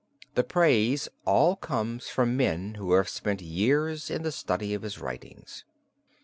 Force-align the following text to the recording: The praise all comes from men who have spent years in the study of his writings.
The 0.33 0.43
praise 0.43 1.07
all 1.25 1.55
comes 1.55 2.09
from 2.09 2.35
men 2.35 2.73
who 2.73 2.93
have 2.93 3.07
spent 3.07 3.39
years 3.39 4.09
in 4.09 4.23
the 4.23 4.31
study 4.31 4.73
of 4.73 4.81
his 4.81 4.97
writings. 4.97 5.63